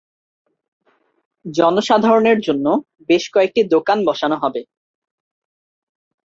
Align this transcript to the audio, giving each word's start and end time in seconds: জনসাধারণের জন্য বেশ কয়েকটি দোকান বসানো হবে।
জনসাধারণের 1.45 2.39
জন্য 2.39 2.65
বেশ 3.09 3.23
কয়েকটি 3.33 3.61
দোকান 3.73 3.97
বসানো 4.07 4.35
হবে। 4.43 4.61